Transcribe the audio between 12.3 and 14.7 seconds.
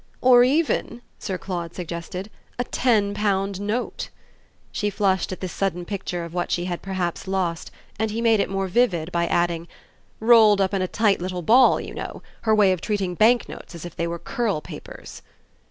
her way of treating banknotes as if they were curl